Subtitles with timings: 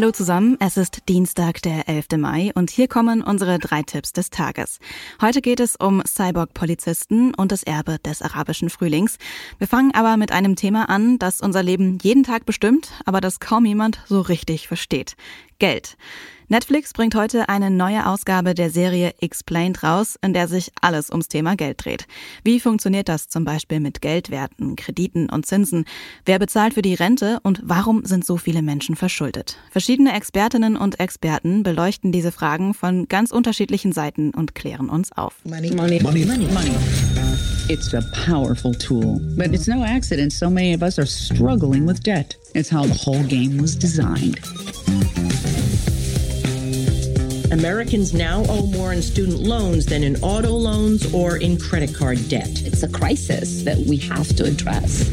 [0.00, 2.16] Hallo zusammen, es ist Dienstag, der 11.
[2.16, 4.78] Mai und hier kommen unsere drei Tipps des Tages.
[5.20, 9.18] Heute geht es um Cyborg-Polizisten und das Erbe des arabischen Frühlings.
[9.58, 13.40] Wir fangen aber mit einem Thema an, das unser Leben jeden Tag bestimmt, aber das
[13.40, 15.16] kaum jemand so richtig versteht.
[15.58, 15.98] Geld.
[16.50, 21.28] Netflix bringt heute eine neue Ausgabe der Serie Explained raus, in der sich alles ums
[21.28, 22.08] Thema Geld dreht.
[22.42, 25.84] Wie funktioniert das zum Beispiel mit Geldwerten, Krediten und Zinsen?
[26.24, 29.58] Wer bezahlt für die Rente und warum sind so viele Menschen verschuldet?
[29.70, 35.36] Verschiedene Expertinnen und Experten beleuchten diese Fragen von ganz unterschiedlichen Seiten und klären uns auf.
[35.44, 36.74] Money, money, money, money, money.
[37.68, 42.02] It's a powerful tool, but it's no accident so many of us are struggling with
[42.02, 42.36] debt.
[42.54, 44.40] It's how the whole game was designed.
[47.52, 52.28] Americans now owe more in student loans than in auto loans or in credit card
[52.28, 52.62] debt.
[52.64, 55.04] It's a crisis that we have to address.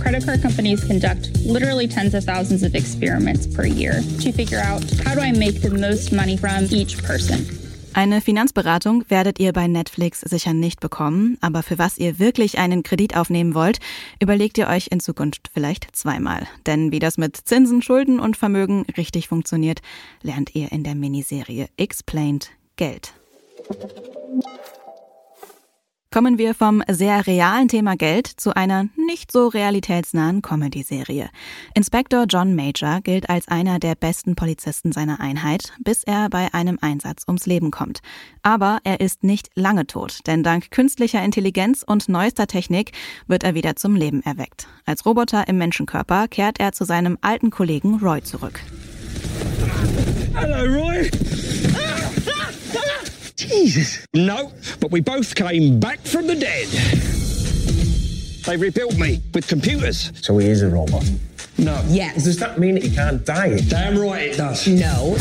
[0.00, 4.88] Credit card companies conduct literally tens of thousands of experiments per year to figure out
[5.04, 7.65] how do I make the most money from each person.
[7.96, 12.82] Eine Finanzberatung werdet ihr bei Netflix sicher nicht bekommen, aber für was ihr wirklich einen
[12.82, 13.78] Kredit aufnehmen wollt,
[14.20, 16.46] überlegt ihr euch in Zukunft vielleicht zweimal.
[16.66, 19.80] Denn wie das mit Zinsen, Schulden und Vermögen richtig funktioniert,
[20.20, 23.14] lernt ihr in der Miniserie Explained Geld.
[26.16, 31.28] Kommen wir vom sehr realen Thema Geld zu einer nicht so realitätsnahen Comedy-Serie.
[31.74, 36.78] Inspektor John Major gilt als einer der besten Polizisten seiner Einheit, bis er bei einem
[36.80, 38.00] Einsatz ums Leben kommt.
[38.40, 42.92] Aber er ist nicht lange tot, denn dank künstlicher Intelligenz und neuester Technik
[43.26, 44.68] wird er wieder zum Leben erweckt.
[44.86, 48.60] Als Roboter im Menschenkörper kehrt er zu seinem alten Kollegen Roy zurück.
[50.32, 51.10] Hello, Roy.
[53.48, 54.06] Jesus.
[54.14, 56.68] No, but we both came back from the dead.
[58.44, 60.12] They rebuilt me with computers.
[60.22, 61.04] So he is a robot.
[61.58, 61.82] No.
[61.88, 62.24] Yes.
[62.24, 63.58] Does that mean that he can't die?
[63.68, 64.66] Damn right it does.
[64.68, 65.16] No.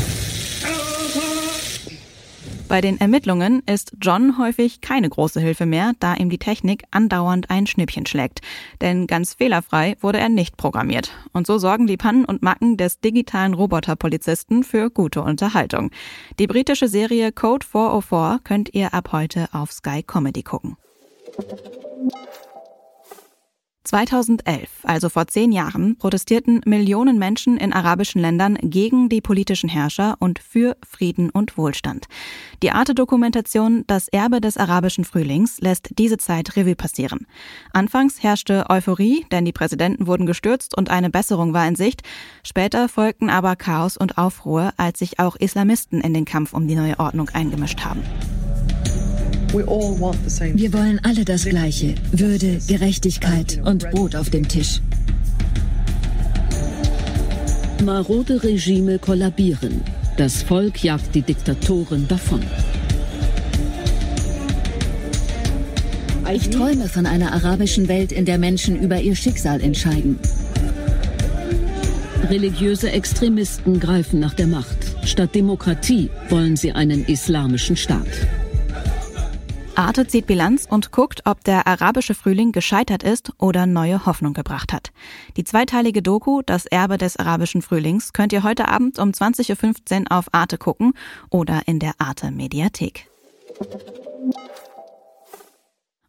[2.67, 7.51] Bei den Ermittlungen ist John häufig keine große Hilfe mehr, da ihm die Technik andauernd
[7.51, 8.41] ein Schnippchen schlägt.
[8.81, 11.11] Denn ganz fehlerfrei wurde er nicht programmiert.
[11.31, 15.91] Und so sorgen die Pannen und Macken des digitalen Roboterpolizisten für gute Unterhaltung.
[16.39, 20.75] Die britische Serie Code 404 könnt ihr ab heute auf Sky Comedy gucken.
[23.85, 30.15] 2011, also vor zehn Jahren, protestierten Millionen Menschen in arabischen Ländern gegen die politischen Herrscher
[30.19, 32.07] und für Frieden und Wohlstand.
[32.63, 37.27] Die Arte-Dokumentation Das Erbe des arabischen Frühlings lässt diese Zeit Revue passieren.
[37.71, 42.01] Anfangs herrschte Euphorie, denn die Präsidenten wurden gestürzt und eine Besserung war in Sicht.
[42.43, 46.75] Später folgten aber Chaos und Aufruhr, als sich auch Islamisten in den Kampf um die
[46.75, 48.03] neue Ordnung eingemischt haben.
[49.55, 51.95] Wir wollen alle das Gleiche.
[52.11, 54.81] Würde, Gerechtigkeit und Brot auf dem Tisch.
[57.85, 59.81] Marode Regime kollabieren.
[60.17, 62.41] Das Volk jagt die Diktatoren davon.
[66.33, 70.19] Ich träume von einer arabischen Welt, in der Menschen über ihr Schicksal entscheiden.
[72.29, 74.77] Religiöse Extremisten greifen nach der Macht.
[75.05, 78.07] Statt Demokratie wollen sie einen islamischen Staat.
[79.75, 84.71] Arte zieht Bilanz und guckt, ob der arabische Frühling gescheitert ist oder neue Hoffnung gebracht
[84.71, 84.91] hat.
[85.35, 90.17] Die zweiteilige Doku Das Erbe des arabischen Frühlings könnt ihr heute Abend um 20.15 Uhr
[90.17, 90.93] auf Arte gucken
[91.29, 93.09] oder in der Arte Mediathek.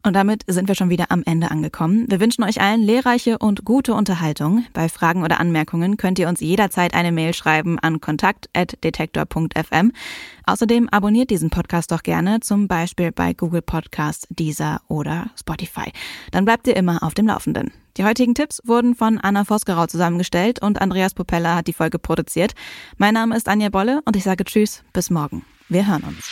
[0.07, 2.05] Und damit sind wir schon wieder am Ende angekommen.
[2.07, 4.65] Wir wünschen euch allen lehrreiche und gute Unterhaltung.
[4.71, 9.91] Bei Fragen oder Anmerkungen könnt ihr uns jederzeit eine Mail schreiben an kontakt.detektor.fm.
[10.45, 15.91] Außerdem abonniert diesen Podcast doch gerne, zum Beispiel bei Google Podcasts, Deezer oder Spotify.
[16.31, 17.73] Dann bleibt ihr immer auf dem Laufenden.
[17.97, 22.53] Die heutigen Tipps wurden von Anna Vosgerau zusammengestellt und Andreas Popella hat die Folge produziert.
[22.95, 25.43] Mein Name ist Anja Bolle und ich sage Tschüss, bis morgen.
[25.67, 26.31] Wir hören uns.